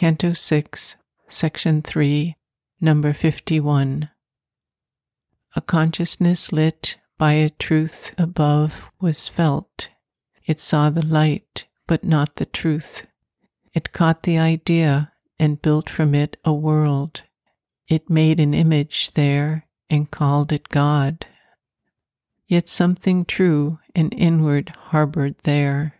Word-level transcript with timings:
Canto 0.00 0.32
6, 0.32 0.96
Section 1.28 1.82
3, 1.82 2.34
Number 2.80 3.12
51. 3.12 4.08
A 5.54 5.60
consciousness 5.60 6.50
lit 6.52 6.96
by 7.18 7.32
a 7.34 7.50
truth 7.50 8.14
above 8.16 8.90
was 8.98 9.28
felt. 9.28 9.90
It 10.46 10.58
saw 10.58 10.88
the 10.88 11.04
light, 11.04 11.66
but 11.86 12.02
not 12.02 12.36
the 12.36 12.46
truth. 12.46 13.08
It 13.74 13.92
caught 13.92 14.22
the 14.22 14.38
idea 14.38 15.12
and 15.38 15.60
built 15.60 15.90
from 15.90 16.14
it 16.14 16.38
a 16.46 16.52
world. 16.54 17.24
It 17.86 18.08
made 18.08 18.40
an 18.40 18.54
image 18.54 19.12
there 19.12 19.66
and 19.90 20.10
called 20.10 20.50
it 20.50 20.70
God. 20.70 21.26
Yet 22.46 22.70
something 22.70 23.26
true 23.26 23.80
and 23.94 24.14
inward 24.14 24.70
harbored 24.70 25.36
there. 25.42 25.99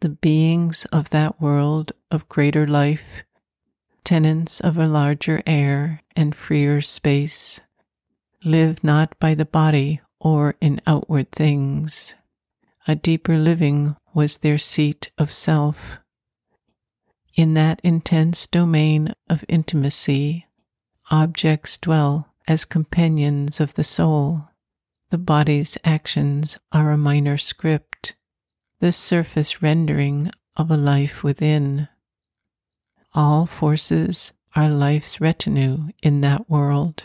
The 0.00 0.08
beings 0.08 0.84
of 0.92 1.10
that 1.10 1.40
world 1.40 1.90
of 2.10 2.28
greater 2.28 2.68
life, 2.68 3.24
tenants 4.04 4.60
of 4.60 4.78
a 4.78 4.86
larger 4.86 5.42
air 5.44 6.02
and 6.14 6.36
freer 6.36 6.80
space, 6.80 7.60
live 8.44 8.84
not 8.84 9.18
by 9.18 9.34
the 9.34 9.44
body 9.44 10.00
or 10.20 10.54
in 10.60 10.80
outward 10.86 11.32
things. 11.32 12.14
A 12.86 12.94
deeper 12.94 13.36
living 13.38 13.96
was 14.14 14.38
their 14.38 14.56
seat 14.56 15.10
of 15.18 15.32
self. 15.32 15.98
In 17.34 17.54
that 17.54 17.80
intense 17.82 18.46
domain 18.46 19.14
of 19.28 19.44
intimacy, 19.48 20.46
objects 21.10 21.76
dwell 21.76 22.34
as 22.46 22.64
companions 22.64 23.60
of 23.60 23.74
the 23.74 23.84
soul. 23.84 24.48
The 25.10 25.18
body's 25.18 25.76
actions 25.84 26.58
are 26.70 26.92
a 26.92 26.96
minor 26.96 27.36
script, 27.36 28.14
the 28.80 28.92
surface 28.92 29.60
rendering 29.60 30.30
of 30.56 30.70
a 30.70 30.76
life 30.76 31.24
within. 31.24 31.88
All 33.14 33.46
forces 33.46 34.32
are 34.54 34.68
life's 34.68 35.20
retinue 35.20 35.88
in 36.02 36.20
that 36.20 36.48
world, 36.48 37.04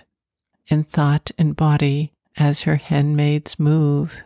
and 0.70 0.88
thought 0.88 1.31
and 1.38 1.56
body 1.56 2.14
as 2.38 2.61
her 2.61 2.75
handmaids 2.75 3.59
move. 3.59 4.23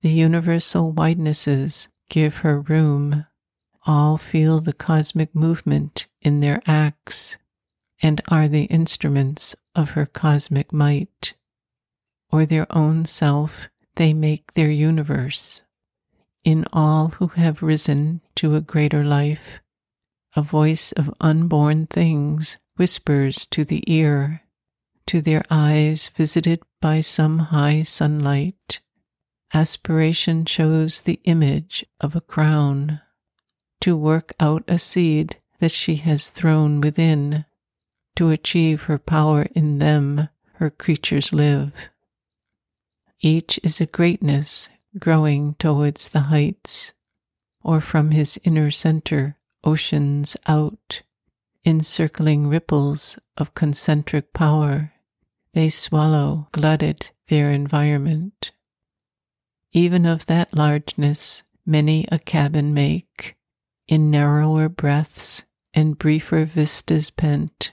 The 0.00 0.10
universal 0.10 0.92
widenesses 0.92 1.88
give 2.08 2.38
her 2.38 2.60
room. 2.60 3.26
All 3.86 4.16
feel 4.16 4.60
the 4.60 4.72
cosmic 4.72 5.34
movement 5.34 6.06
in 6.20 6.40
their 6.40 6.62
acts 6.66 7.36
and 8.00 8.20
are 8.28 8.48
the 8.48 8.64
instruments 8.64 9.56
of 9.74 9.90
her 9.90 10.06
cosmic 10.06 10.72
might. 10.72 11.34
Or 12.30 12.46
their 12.46 12.66
own 12.74 13.06
self, 13.06 13.68
they 13.96 14.12
make 14.12 14.52
their 14.52 14.70
universe 14.70 15.62
in 16.44 16.64
all 16.72 17.08
who 17.08 17.28
have 17.28 17.62
risen 17.62 18.20
to 18.36 18.54
a 18.54 18.60
greater 18.60 19.04
life. 19.04 19.60
A 20.36 20.42
voice 20.42 20.92
of 20.92 21.14
unborn 21.20 21.86
things 21.86 22.58
whispers 22.76 23.46
to 23.46 23.64
the 23.64 23.82
ear, 23.92 24.42
to 25.06 25.20
their 25.20 25.42
eyes 25.50 26.08
visited 26.08 26.62
by 26.80 27.00
some 27.00 27.38
high 27.38 27.82
sunlight. 27.82 28.80
Aspiration 29.52 30.44
shows 30.44 31.00
the 31.00 31.20
image 31.24 31.84
of 32.00 32.14
a 32.14 32.20
crown 32.20 33.00
to 33.80 33.96
work 33.96 34.34
out 34.38 34.64
a 34.68 34.78
seed 34.78 35.36
that 35.58 35.72
she 35.72 35.96
has 35.96 36.28
thrown 36.28 36.80
within. 36.80 37.44
To 38.16 38.30
achieve 38.30 38.82
her 38.82 38.98
power 38.98 39.46
in 39.54 39.78
them, 39.78 40.28
her 40.54 40.70
creatures 40.70 41.32
live. 41.32 41.88
Each 43.20 43.58
is 43.62 43.80
a 43.80 43.86
greatness 43.86 44.68
growing 44.98 45.54
towards 45.54 46.08
the 46.08 46.20
heights, 46.20 46.92
or 47.62 47.80
from 47.80 48.10
his 48.10 48.38
inner 48.44 48.70
center, 48.70 49.36
oceans 49.64 50.36
out, 50.46 51.02
encircling 51.64 52.46
ripples 52.46 53.18
of 53.36 53.54
concentric 53.54 54.32
power. 54.32 54.92
They 55.54 55.68
swallow, 55.68 56.48
glutted 56.52 57.10
their 57.28 57.50
environment. 57.50 58.52
Even 59.72 60.06
of 60.06 60.26
that 60.26 60.54
largeness, 60.54 61.42
many 61.66 62.06
a 62.10 62.18
cabin 62.18 62.72
make, 62.72 63.36
in 63.86 64.10
narrower 64.10 64.68
breaths 64.68 65.44
and 65.74 65.98
briefer 65.98 66.44
vistas 66.44 67.10
pent. 67.10 67.72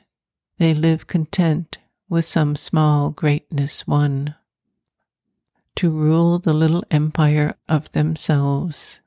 They 0.57 0.73
live 0.73 1.07
content 1.07 1.77
with 2.09 2.25
some 2.25 2.55
small 2.55 3.09
greatness 3.09 3.87
won 3.87 4.35
to 5.75 5.89
rule 5.89 6.39
the 6.39 6.53
little 6.53 6.83
empire 6.89 7.55
of 7.67 7.91
themselves, 7.91 9.01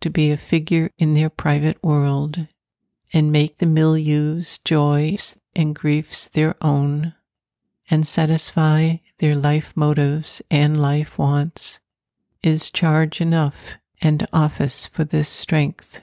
to 0.00 0.10
be 0.10 0.30
a 0.30 0.36
figure 0.36 0.90
in 0.98 1.14
their 1.14 1.30
private 1.30 1.82
world, 1.82 2.46
and 3.12 3.32
make 3.32 3.58
the 3.58 3.66
milieus, 3.66 4.62
joys, 4.64 5.38
and 5.54 5.74
griefs 5.74 6.28
their 6.28 6.54
own, 6.62 7.14
and 7.90 8.06
satisfy 8.06 8.96
their 9.18 9.34
life 9.34 9.72
motives 9.76 10.40
and 10.50 10.80
life 10.80 11.18
wants, 11.18 11.80
is 12.42 12.70
charge 12.70 13.20
enough 13.20 13.76
and 14.00 14.26
office 14.32 14.86
for 14.86 15.04
this 15.04 15.28
strength, 15.28 16.00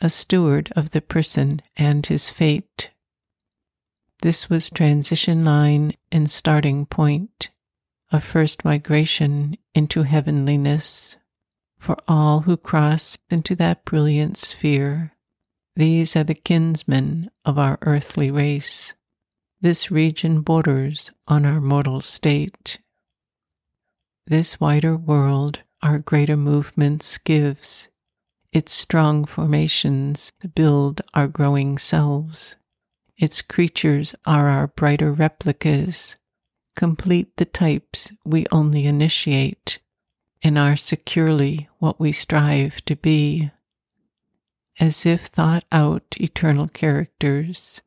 a 0.00 0.08
steward 0.08 0.72
of 0.76 0.90
the 0.90 1.00
person 1.00 1.60
and 1.76 2.06
his 2.06 2.30
fate. 2.30 2.90
This 4.22 4.48
was 4.48 4.70
transition 4.70 5.44
line 5.44 5.92
and 6.10 6.30
starting 6.30 6.86
point 6.86 7.50
a 8.10 8.20
first 8.20 8.64
migration 8.64 9.56
into 9.74 10.02
heavenliness 10.02 11.16
for 11.78 11.96
all 12.08 12.40
who 12.40 12.56
cross 12.56 13.18
into 13.30 13.54
that 13.56 13.84
brilliant 13.84 14.36
sphere. 14.36 15.12
These 15.76 16.16
are 16.16 16.24
the 16.24 16.34
kinsmen 16.34 17.30
of 17.44 17.58
our 17.58 17.78
earthly 17.82 18.30
race. 18.30 18.94
This 19.60 19.90
region 19.90 20.40
borders 20.40 21.10
on 21.26 21.44
our 21.44 21.60
mortal 21.60 22.00
state. 22.00 22.78
This 24.26 24.60
wider 24.60 24.96
world 24.96 25.60
our 25.82 25.98
greater 25.98 26.36
movements 26.36 27.18
gives. 27.18 27.90
Its 28.52 28.72
strong 28.72 29.26
formations 29.26 30.32
build 30.54 31.02
our 31.12 31.28
growing 31.28 31.76
selves. 31.76 32.56
Its 33.18 33.42
creatures 33.42 34.14
are 34.24 34.48
our 34.48 34.68
brighter 34.68 35.12
replicas 35.12 36.16
complete 36.74 37.36
the 37.36 37.44
types 37.44 38.12
we 38.24 38.46
only 38.50 38.86
initiate 38.86 39.78
and 40.42 40.58
are 40.58 40.76
securely 40.76 41.68
what 41.78 41.98
we 41.98 42.12
strive 42.12 42.84
to 42.84 42.96
be. 42.96 43.50
As 44.78 45.06
if 45.06 45.26
thought 45.26 45.64
out 45.72 46.16
eternal 46.18 46.68
characters, 46.68 47.80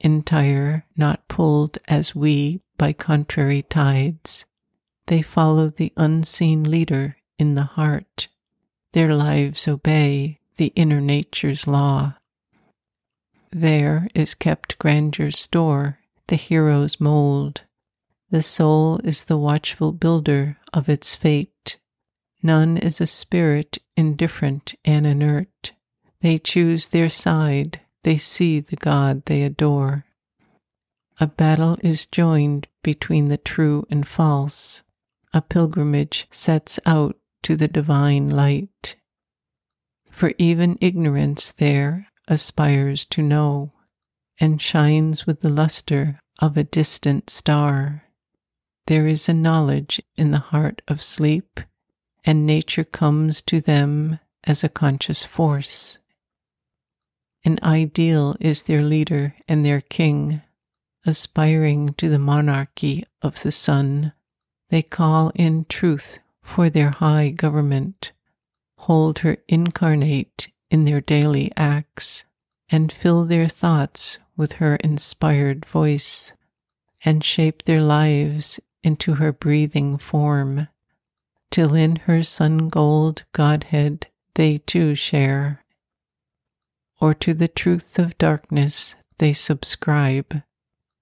entire, 0.00 0.84
not 0.96 1.26
pulled 1.28 1.78
as 1.88 2.14
we 2.14 2.60
by 2.78 2.92
contrary 2.92 3.62
tides, 3.62 4.44
they 5.06 5.22
follow 5.22 5.68
the 5.68 5.92
unseen 5.96 6.70
leader 6.70 7.16
in 7.38 7.54
the 7.54 7.64
heart. 7.64 8.28
Their 8.92 9.14
lives 9.14 9.66
obey 9.66 10.40
the 10.56 10.72
inner 10.76 11.00
nature's 11.00 11.66
law. 11.66 12.14
There 13.50 14.08
is 14.14 14.34
kept 14.34 14.78
grandeur's 14.78 15.38
store, 15.38 16.00
the 16.28 16.36
hero's 16.36 17.00
mold, 17.00 17.62
the 18.30 18.42
soul 18.42 18.98
is 19.04 19.24
the 19.24 19.38
watchful 19.38 19.92
builder 19.92 20.58
of 20.72 20.88
its 20.88 21.14
fate. 21.14 21.78
None 22.42 22.76
is 22.76 23.00
a 23.00 23.06
spirit 23.06 23.78
indifferent 23.96 24.74
and 24.84 25.06
inert. 25.06 25.72
They 26.20 26.38
choose 26.38 26.88
their 26.88 27.08
side, 27.08 27.80
they 28.02 28.16
see 28.16 28.60
the 28.60 28.76
God 28.76 29.24
they 29.26 29.42
adore. 29.42 30.04
A 31.18 31.26
battle 31.26 31.78
is 31.82 32.06
joined 32.06 32.68
between 32.82 33.28
the 33.28 33.38
true 33.38 33.86
and 33.90 34.06
false. 34.06 34.82
A 35.32 35.40
pilgrimage 35.40 36.26
sets 36.30 36.78
out 36.84 37.16
to 37.42 37.56
the 37.56 37.68
divine 37.68 38.30
light. 38.30 38.96
For 40.10 40.32
even 40.38 40.78
ignorance 40.80 41.52
there 41.52 42.08
aspires 42.28 43.04
to 43.06 43.22
know, 43.22 43.72
and 44.40 44.60
shines 44.60 45.26
with 45.26 45.40
the 45.40 45.48
luster 45.48 46.20
of 46.38 46.56
a 46.56 46.64
distant 46.64 47.30
star. 47.30 48.05
There 48.86 49.08
is 49.08 49.28
a 49.28 49.34
knowledge 49.34 50.00
in 50.16 50.30
the 50.30 50.38
heart 50.38 50.80
of 50.86 51.02
sleep, 51.02 51.58
and 52.24 52.46
nature 52.46 52.84
comes 52.84 53.42
to 53.42 53.60
them 53.60 54.20
as 54.44 54.62
a 54.62 54.68
conscious 54.68 55.24
force. 55.24 55.98
An 57.44 57.58
ideal 57.64 58.36
is 58.38 58.62
their 58.62 58.82
leader 58.82 59.34
and 59.48 59.64
their 59.64 59.80
king, 59.80 60.40
aspiring 61.04 61.94
to 61.94 62.08
the 62.08 62.18
monarchy 62.18 63.04
of 63.22 63.42
the 63.42 63.50
sun. 63.50 64.12
They 64.70 64.82
call 64.82 65.32
in 65.34 65.66
truth 65.68 66.20
for 66.42 66.70
their 66.70 66.90
high 66.90 67.30
government, 67.30 68.12
hold 68.78 69.20
her 69.20 69.38
incarnate 69.48 70.48
in 70.70 70.84
their 70.84 71.00
daily 71.00 71.50
acts, 71.56 72.24
and 72.68 72.92
fill 72.92 73.24
their 73.24 73.48
thoughts 73.48 74.20
with 74.36 74.52
her 74.54 74.76
inspired 74.76 75.64
voice, 75.64 76.32
and 77.04 77.24
shape 77.24 77.64
their 77.64 77.82
lives 77.82 78.60
into 78.86 79.14
her 79.14 79.32
breathing 79.32 79.98
form, 79.98 80.68
till 81.50 81.74
in 81.74 81.96
her 82.06 82.22
sun 82.22 82.68
gold 82.68 83.24
Godhead 83.32 84.06
they 84.34 84.58
too 84.58 84.94
share. 84.94 85.64
or 87.00 87.12
to 87.14 87.34
the 87.34 87.48
truth 87.48 87.98
of 87.98 88.16
darkness 88.18 88.94
they 89.18 89.32
subscribe. 89.32 90.42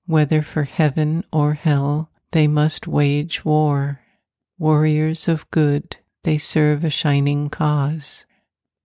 Whether 0.06 0.42
for 0.42 0.64
heaven 0.64 1.24
or 1.32 1.54
hell, 1.54 2.10
they 2.32 2.46
must 2.46 2.86
wage 2.86 3.44
war. 3.44 4.00
Warriors 4.58 5.28
of 5.28 5.50
good, 5.50 5.96
they 6.24 6.38
serve 6.38 6.84
a 6.84 6.90
shining 6.90 7.48
cause, 7.48 8.26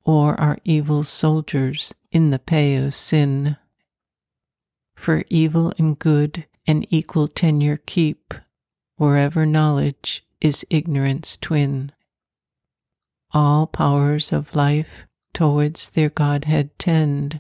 or 0.04 0.40
are 0.40 0.60
evil 0.64 1.04
soldiers 1.04 1.94
in 2.12 2.30
the 2.30 2.40
pay 2.40 2.76
of 2.76 2.96
sin. 2.96 3.58
For 4.96 5.24
evil 5.30 5.74
and 5.78 5.98
good 5.98 6.46
an 6.68 6.86
equal 6.90 7.28
tenure 7.28 7.78
keep, 7.78 8.34
wherever 9.00 9.46
knowledge 9.46 10.26
is 10.42 10.66
ignorance 10.70 11.38
twin. 11.38 11.90
All 13.32 13.66
powers 13.66 14.34
of 14.34 14.54
life 14.54 15.08
towards 15.34 15.92
their 15.92 16.10
Godhead 16.10 16.78
tend, 16.78 17.40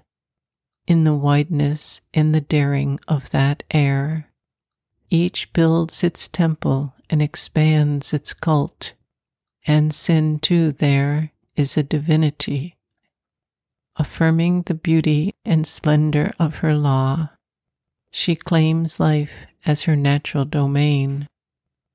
in 0.87 1.03
the 1.03 1.15
wideness 1.15 1.99
and 2.13 2.33
the 2.33 2.39
daring 2.39 2.97
of 3.09 3.31
that 3.31 3.63
air. 3.71 4.29
Each 5.09 5.51
builds 5.51 6.01
its 6.01 6.29
temple 6.29 6.93
and 7.09 7.21
expands 7.21 8.13
its 8.13 8.33
cult, 8.33 8.93
and 9.67 9.93
sin 9.93 10.39
too 10.39 10.71
there 10.71 11.33
is 11.57 11.75
a 11.75 11.83
divinity, 11.83 12.77
affirming 13.97 14.61
the 14.61 14.75
beauty 14.75 15.33
and 15.43 15.67
splendor 15.67 16.31
of 16.39 16.57
her 16.57 16.73
law. 16.73 17.31
She 18.11 18.37
claims 18.37 18.97
life 18.97 19.45
as 19.65 19.83
her 19.83 19.97
natural 19.97 20.45
domain, 20.45 21.27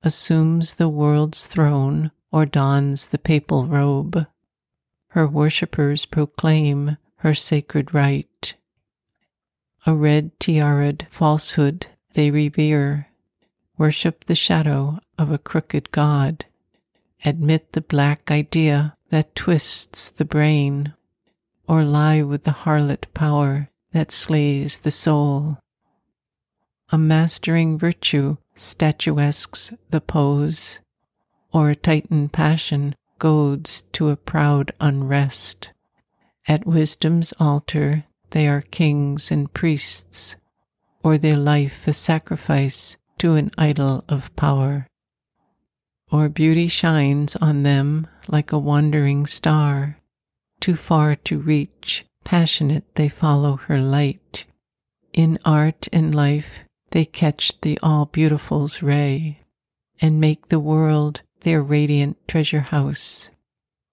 assumes 0.04 0.74
the 0.74 0.88
world's 0.88 1.46
throne, 1.46 2.12
or 2.30 2.44
dons 2.44 3.06
the 3.06 3.18
papal 3.18 3.66
robe. 3.66 4.26
Her 5.08 5.26
worshippers 5.26 6.04
proclaim 6.04 6.98
her 7.16 7.34
sacred 7.34 7.94
right. 7.94 8.54
A 9.86 9.94
red 9.94 10.38
tiara'd 10.38 11.06
falsehood 11.10 11.86
they 12.12 12.30
revere, 12.30 13.08
worship 13.78 14.24
the 14.24 14.34
shadow 14.34 14.98
of 15.18 15.30
a 15.30 15.38
crooked 15.38 15.90
god, 15.90 16.44
admit 17.24 17.72
the 17.72 17.80
black 17.80 18.30
idea 18.30 18.96
that 19.10 19.34
twists 19.34 20.10
the 20.10 20.24
brain, 20.24 20.92
or 21.66 21.82
lie 21.82 22.22
with 22.22 22.44
the 22.44 22.50
harlot 22.50 23.06
power 23.14 23.70
that 23.92 24.12
slays 24.12 24.78
the 24.78 24.90
soul. 24.90 25.58
A 26.90 26.98
mastering 26.98 27.78
virtue 27.78 28.36
statuesques 28.56 29.76
the 29.90 30.00
pose, 30.00 30.80
or 31.52 31.74
titan 31.74 32.28
passion 32.28 32.94
goads 33.18 33.82
to 33.92 34.10
a 34.10 34.16
proud 34.16 34.72
unrest. 34.80 35.70
At 36.46 36.66
wisdom's 36.66 37.32
altar 37.38 38.04
they 38.30 38.48
are 38.48 38.60
kings 38.60 39.30
and 39.30 39.52
priests, 39.52 40.36
or 41.02 41.16
their 41.18 41.36
life 41.36 41.86
a 41.86 41.92
sacrifice 41.92 42.96
to 43.18 43.34
an 43.34 43.50
idol 43.56 44.04
of 44.08 44.34
power. 44.36 44.86
Or 46.10 46.28
beauty 46.28 46.68
shines 46.68 47.36
on 47.36 47.62
them 47.62 48.06
like 48.28 48.52
a 48.52 48.58
wandering 48.58 49.26
star, 49.26 49.98
too 50.60 50.76
far 50.76 51.16
to 51.16 51.38
reach, 51.38 52.04
passionate 52.24 52.94
they 52.94 53.08
follow 53.08 53.56
her 53.56 53.80
light. 53.80 54.44
In 55.12 55.38
art 55.44 55.88
and 55.92 56.14
life 56.14 56.64
they 56.94 57.04
catch 57.04 57.60
the 57.62 57.76
all 57.82 58.06
beautiful's 58.06 58.80
ray 58.80 59.40
and 60.00 60.20
make 60.20 60.48
the 60.48 60.60
world 60.60 61.22
their 61.40 61.60
radiant 61.60 62.16
treasure 62.28 62.60
house. 62.60 63.30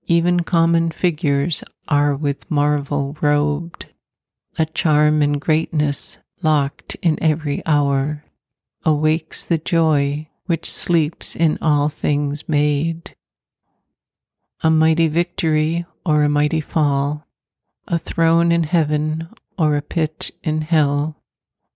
Even 0.05 0.41
common 0.41 0.91
figures 0.91 1.63
are 1.87 2.15
with 2.15 2.49
marvel 2.51 3.17
robed, 3.19 3.87
a 4.59 4.67
charm 4.67 5.23
and 5.23 5.41
greatness 5.41 6.19
locked 6.43 6.95
in 7.01 7.17
every 7.23 7.63
hour, 7.65 8.23
awakes 8.85 9.43
the 9.43 9.57
joy 9.57 10.27
which 10.45 10.69
sleeps 10.69 11.35
in 11.35 11.57
all 11.59 11.89
things 11.89 12.47
made. 12.47 13.15
A 14.61 14.69
mighty 14.69 15.07
victory 15.07 15.87
or 16.05 16.21
a 16.21 16.29
mighty 16.29 16.61
fall, 16.61 17.25
a 17.87 17.97
throne 17.97 18.51
in 18.51 18.61
heaven 18.61 19.27
or 19.57 19.75
a 19.75 19.81
pit 19.81 20.29
in 20.43 20.61
hell, 20.61 21.15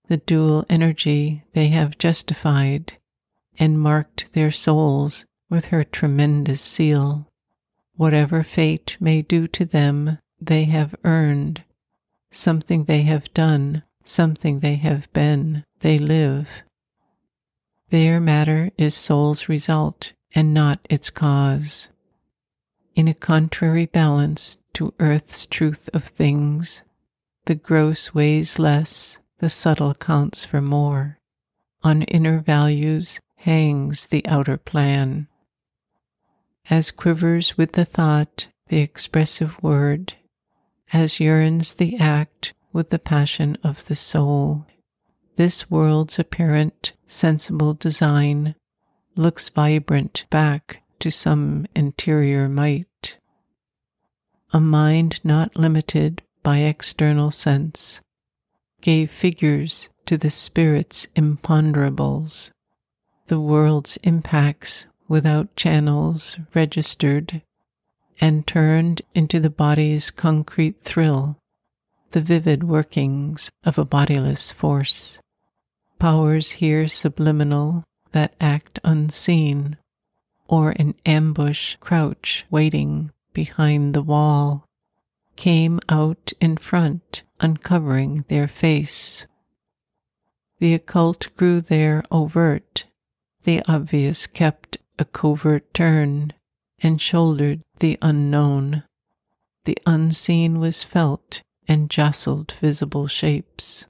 the 0.08 0.18
dual 0.18 0.64
energy 0.68 1.44
they 1.52 1.68
have 1.68 1.98
justified 1.98 2.94
and 3.58 3.80
marked 3.80 4.32
their 4.32 4.50
souls 4.50 5.24
with 5.48 5.66
her 5.66 5.84
tremendous 5.84 6.60
seal. 6.60 7.28
Whatever 7.96 8.42
fate 8.42 8.96
may 9.00 9.22
do 9.22 9.48
to 9.48 9.64
them, 9.64 10.18
they 10.40 10.64
have 10.64 10.94
earned. 11.04 11.62
Something 12.30 12.84
they 12.84 13.02
have 13.02 13.32
done, 13.32 13.82
something 14.04 14.60
they 14.60 14.74
have 14.74 15.10
been, 15.12 15.64
they 15.80 15.98
live. 15.98 16.62
Their 17.90 18.20
matter 18.20 18.70
is 18.76 18.94
soul's 18.94 19.48
result 19.48 20.12
and 20.34 20.52
not 20.52 20.80
its 20.90 21.08
cause. 21.08 21.88
In 22.94 23.08
a 23.08 23.14
contrary 23.14 23.86
balance 23.86 24.58
to 24.74 24.92
earth's 24.98 25.46
truth 25.46 25.88
of 25.94 26.04
things, 26.04 26.82
the 27.46 27.54
gross 27.54 28.12
weighs 28.12 28.58
less 28.58 29.18
the 29.38 29.50
subtle 29.50 29.94
counts 29.94 30.44
for 30.44 30.60
more. 30.60 31.18
On 31.82 32.02
inner 32.02 32.40
values 32.40 33.20
hangs 33.36 34.06
the 34.06 34.26
outer 34.26 34.56
plan. 34.56 35.28
As 36.68 36.90
quivers 36.90 37.56
with 37.56 37.72
the 37.72 37.84
thought 37.84 38.48
the 38.68 38.78
expressive 38.78 39.62
word, 39.62 40.14
as 40.92 41.20
yearns 41.20 41.74
the 41.74 41.96
act 41.98 42.54
with 42.72 42.90
the 42.90 42.98
passion 42.98 43.56
of 43.62 43.84
the 43.86 43.94
soul, 43.94 44.66
this 45.36 45.70
world's 45.70 46.18
apparent 46.18 46.92
sensible 47.06 47.74
design 47.74 48.54
looks 49.14 49.48
vibrant 49.48 50.24
back 50.30 50.82
to 50.98 51.10
some 51.10 51.66
interior 51.74 52.48
might. 52.48 53.18
A 54.52 54.60
mind 54.60 55.20
not 55.22 55.56
limited 55.56 56.22
by 56.42 56.58
external 56.58 57.30
sense 57.30 58.00
gave 58.80 59.10
figures 59.10 59.88
to 60.06 60.16
the 60.16 60.30
spirit's 60.30 61.06
imponderables, 61.16 62.50
the 63.26 63.40
world's 63.40 63.96
impacts 64.04 64.86
without 65.08 65.54
channels 65.56 66.38
registered, 66.54 67.42
and 68.20 68.46
turned 68.46 69.02
into 69.14 69.40
the 69.40 69.50
body's 69.50 70.10
concrete 70.10 70.80
thrill, 70.80 71.36
the 72.12 72.20
vivid 72.20 72.64
workings 72.64 73.50
of 73.64 73.78
a 73.78 73.84
bodiless 73.84 74.52
force. 74.52 75.20
Powers 75.98 76.52
here 76.52 76.86
subliminal 76.86 77.84
that 78.12 78.34
act 78.40 78.78
unseen, 78.84 79.76
or 80.48 80.72
in 80.72 80.94
ambush 81.04 81.76
crouch 81.80 82.46
waiting 82.50 83.10
behind 83.32 83.94
the 83.94 84.02
wall, 84.02 84.64
came 85.36 85.80
out 85.88 86.32
in 86.40 86.56
front 86.56 87.22
uncovering 87.40 88.24
their 88.28 88.48
face. 88.48 89.26
The 90.58 90.74
occult 90.74 91.28
grew 91.36 91.60
there 91.60 92.02
overt, 92.10 92.84
the 93.44 93.62
obvious 93.68 94.26
kept 94.26 94.78
a 94.98 95.04
covert 95.04 95.72
turn 95.74 96.32
and 96.80 97.00
shouldered 97.00 97.62
the 97.78 97.98
unknown. 98.02 98.82
The 99.64 99.78
unseen 99.86 100.58
was 100.58 100.84
felt 100.84 101.42
and 101.68 101.90
jostled 101.90 102.52
visible 102.52 103.06
shapes. 103.06 103.86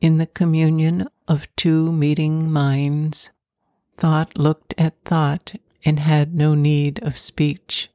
In 0.00 0.18
the 0.18 0.26
communion 0.26 1.08
of 1.26 1.54
two 1.56 1.92
meeting 1.92 2.50
minds, 2.50 3.30
thought 3.96 4.36
looked 4.36 4.74
at 4.76 5.02
thought 5.04 5.54
and 5.84 6.00
had 6.00 6.34
no 6.34 6.54
need 6.54 7.02
of 7.02 7.18
speech. 7.18 7.90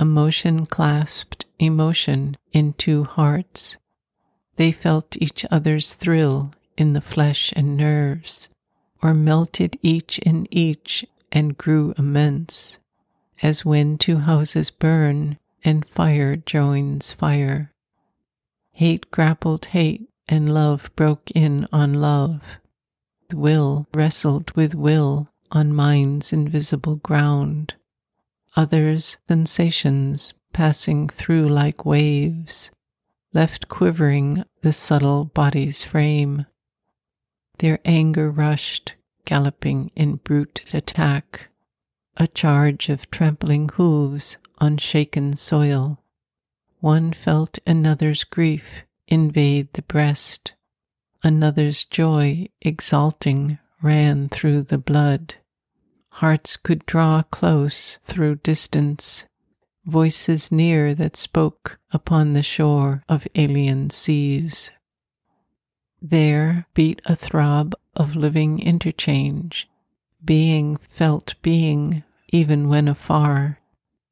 Emotion 0.00 0.64
clasped 0.64 1.44
emotion 1.58 2.34
in 2.52 2.72
two 2.72 3.04
hearts. 3.04 3.76
They 4.56 4.72
felt 4.72 5.16
each 5.18 5.44
other's 5.50 5.92
thrill 5.92 6.52
in 6.78 6.94
the 6.94 7.02
flesh 7.02 7.52
and 7.54 7.76
nerves, 7.76 8.48
or 9.02 9.12
melted 9.12 9.78
each 9.82 10.18
in 10.20 10.46
each 10.50 11.04
and 11.30 11.58
grew 11.58 11.92
immense, 11.98 12.78
as 13.42 13.64
when 13.64 13.98
two 13.98 14.18
houses 14.18 14.70
burn 14.70 15.38
and 15.62 15.86
fire 15.86 16.34
joins 16.34 17.12
fire. 17.12 17.70
Hate 18.72 19.10
grappled 19.10 19.66
hate, 19.66 20.08
and 20.26 20.54
love 20.54 20.90
broke 20.96 21.30
in 21.34 21.68
on 21.72 21.92
love. 21.92 22.58
Will 23.34 23.86
wrestled 23.92 24.50
with 24.52 24.74
will 24.74 25.28
on 25.50 25.74
mind's 25.74 26.32
invisible 26.32 26.96
ground. 26.96 27.74
Others' 28.56 29.18
sensations 29.28 30.34
passing 30.52 31.08
through 31.08 31.48
like 31.48 31.84
waves, 31.84 32.70
left 33.32 33.68
quivering 33.68 34.44
the 34.62 34.72
subtle 34.72 35.24
body's 35.24 35.84
frame. 35.84 36.46
Their 37.58 37.78
anger 37.84 38.30
rushed, 38.30 38.94
galloping 39.24 39.90
in 39.94 40.16
brute 40.16 40.64
attack, 40.72 41.48
a 42.16 42.26
charge 42.26 42.88
of 42.88 43.10
trampling 43.10 43.68
hooves 43.74 44.38
on 44.58 44.76
shaken 44.78 45.36
soil. 45.36 46.02
One 46.80 47.12
felt 47.12 47.58
another's 47.66 48.24
grief 48.24 48.84
invade 49.06 49.72
the 49.74 49.82
breast. 49.82 50.54
Another's 51.22 51.84
joy 51.84 52.48
exalting 52.62 53.58
ran 53.82 54.28
through 54.28 54.62
the 54.62 54.78
blood. 54.78 55.34
Hearts 56.20 56.58
could 56.58 56.84
draw 56.84 57.22
close 57.22 57.96
through 58.02 58.42
distance, 58.44 59.24
voices 59.86 60.52
near 60.52 60.94
that 60.94 61.16
spoke 61.16 61.78
upon 61.92 62.34
the 62.34 62.42
shore 62.42 63.00
of 63.08 63.26
alien 63.34 63.88
seas. 63.88 64.70
There 66.02 66.66
beat 66.74 67.00
a 67.06 67.16
throb 67.16 67.74
of 67.96 68.16
living 68.16 68.58
interchange. 68.58 69.66
Being 70.22 70.76
felt 70.76 71.36
being 71.40 72.04
even 72.28 72.68
when 72.68 72.86
afar, 72.86 73.58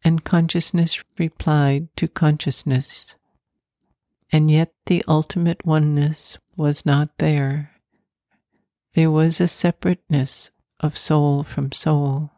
and 0.03 0.25
consciousness 0.25 1.05
replied 1.19 1.95
to 1.99 2.09
consciousness. 2.09 3.17
And 4.33 4.51
yet 4.51 4.73
the 4.87 5.05
ultimate 5.07 5.67
oneness 5.67 6.39
was 6.57 6.87
not 6.87 7.19
there. 7.19 7.73
There 8.95 9.11
was 9.11 9.43
a 9.43 9.47
separateness 9.47 10.53
of 10.81 10.97
soul 10.97 11.43
from 11.43 11.73
soul. 11.73 12.31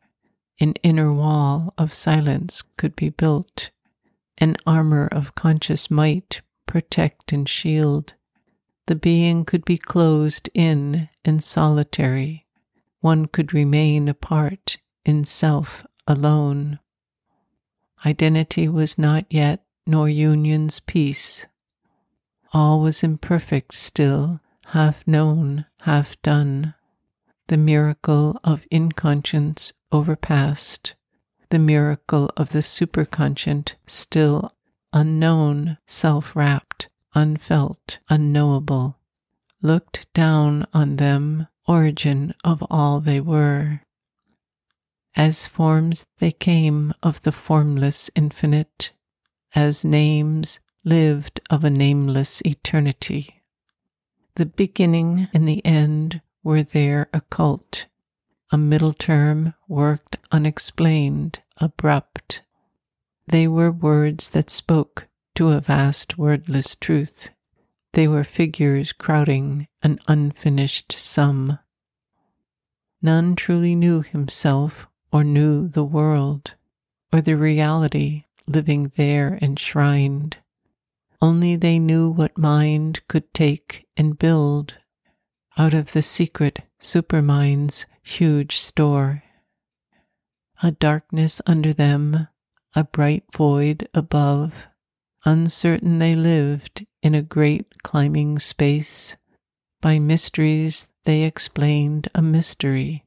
An 0.60 0.74
inner 0.82 1.12
wall 1.12 1.72
of 1.78 1.94
silence 1.94 2.62
could 2.76 2.94
be 2.94 3.08
built, 3.08 3.70
an 4.38 4.56
armor 4.66 5.06
of 5.06 5.34
conscious 5.34 5.90
might 5.90 6.42
protect 6.66 7.32
and 7.32 7.48
shield. 7.48 8.14
The 8.86 8.94
being 8.94 9.44
could 9.44 9.64
be 9.64 9.78
closed 9.78 10.50
in 10.54 11.08
and 11.24 11.42
solitary. 11.42 12.46
One 13.00 13.26
could 13.26 13.54
remain 13.54 14.08
apart 14.08 14.78
in 15.04 15.24
self 15.24 15.86
alone. 16.06 16.78
Identity 18.04 18.68
was 18.68 18.98
not 18.98 19.26
yet, 19.30 19.64
nor 19.86 20.08
union's 20.08 20.80
peace. 20.80 21.46
All 22.52 22.80
was 22.80 23.02
imperfect 23.02 23.74
still, 23.74 24.40
half 24.66 25.06
known, 25.06 25.66
half 25.80 26.20
done. 26.22 26.74
The 27.50 27.56
miracle 27.56 28.38
of 28.44 28.64
inconscience 28.70 29.72
overpast, 29.90 30.94
the 31.48 31.58
miracle 31.58 32.30
of 32.36 32.50
the 32.50 32.60
superconscient 32.60 33.74
still 33.88 34.52
unknown, 34.92 35.76
self 35.88 36.36
wrapped, 36.36 36.90
unfelt, 37.12 37.98
unknowable, 38.08 39.00
looked 39.62 40.06
down 40.14 40.64
on 40.72 40.94
them, 40.94 41.48
origin 41.66 42.34
of 42.44 42.62
all 42.70 43.00
they 43.00 43.20
were. 43.20 43.80
As 45.16 45.48
forms 45.48 46.06
they 46.18 46.30
came 46.30 46.94
of 47.02 47.22
the 47.22 47.32
formless 47.32 48.12
infinite, 48.14 48.92
as 49.56 49.84
names 49.84 50.60
lived 50.84 51.40
of 51.50 51.64
a 51.64 51.70
nameless 51.70 52.42
eternity. 52.46 53.42
The 54.36 54.46
beginning 54.46 55.26
and 55.34 55.48
the 55.48 55.66
end 55.66 56.20
were 56.42 56.62
there 56.62 57.08
occult, 57.12 57.86
a 58.50 58.58
middle 58.58 58.92
term 58.92 59.54
worked 59.68 60.16
unexplained, 60.32 61.40
abrupt. 61.58 62.42
They 63.26 63.46
were 63.46 63.70
words 63.70 64.30
that 64.30 64.50
spoke 64.50 65.06
to 65.34 65.50
a 65.50 65.60
vast 65.60 66.18
wordless 66.18 66.74
truth. 66.76 67.30
They 67.92 68.08
were 68.08 68.24
figures 68.24 68.92
crowding 68.92 69.68
an 69.82 69.98
unfinished 70.08 70.92
sum. 70.92 71.58
None 73.02 73.36
truly 73.36 73.74
knew 73.74 74.02
himself 74.02 74.86
or 75.12 75.24
knew 75.24 75.68
the 75.68 75.84
world 75.84 76.54
or 77.12 77.20
the 77.20 77.36
reality 77.36 78.24
living 78.46 78.92
there 78.96 79.38
enshrined. 79.40 80.36
Only 81.22 81.56
they 81.56 81.78
knew 81.78 82.10
what 82.10 82.38
mind 82.38 83.00
could 83.08 83.32
take 83.34 83.86
and 83.96 84.18
build 84.18 84.76
out 85.60 85.74
of 85.74 85.92
the 85.92 86.00
secret 86.00 86.60
supermind's 86.78 87.84
huge 88.02 88.56
store. 88.56 89.22
A 90.62 90.70
darkness 90.70 91.42
under 91.46 91.74
them, 91.74 92.28
a 92.74 92.84
bright 92.84 93.24
void 93.30 93.86
above. 93.92 94.68
Uncertain 95.26 95.98
they 95.98 96.14
lived 96.14 96.86
in 97.02 97.14
a 97.14 97.20
great 97.20 97.82
climbing 97.82 98.38
space. 98.38 99.16
By 99.82 99.98
mysteries 99.98 100.90
they 101.04 101.24
explained 101.24 102.08
a 102.14 102.22
mystery 102.22 103.04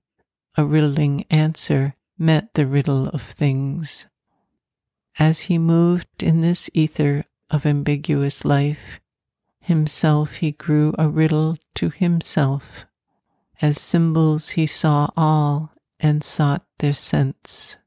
a 0.56 0.64
riddling 0.64 1.26
answer 1.32 1.96
met 2.20 2.54
the 2.54 2.68
riddle 2.68 3.08
of 3.08 3.24
things. 3.24 4.06
As 5.18 5.50
he 5.50 5.58
moved 5.58 6.22
in 6.22 6.42
this 6.42 6.70
ether 6.76 7.24
of 7.50 7.66
ambiguous 7.66 8.46
life, 8.46 9.00
himself 9.64 10.36
he 10.36 10.52
grew 10.52 10.94
a 10.98 11.10
riddle 11.10 11.58
to 11.76 11.90
himself. 11.90 12.86
As 13.62 13.80
symbols 13.80 14.52
he 14.52 14.66
saw 14.66 15.10
all 15.16 15.72
and 16.00 16.24
sought 16.24 16.66
their 16.80 16.94
sense. 16.94 17.78